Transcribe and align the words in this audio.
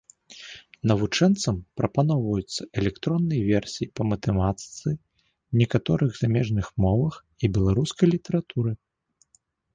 Навучэнцам 0.91 1.55
прапаноўваюцца 1.79 2.61
электронныя 2.83 3.41
версіі 3.51 3.89
па 3.99 4.03
матэматыцы, 4.13 4.89
некаторых 5.63 6.11
замежных 6.23 6.67
мовах 6.89 7.13
і 7.45 7.53
беларускай 7.61 8.07
літаратуры. 8.15 8.71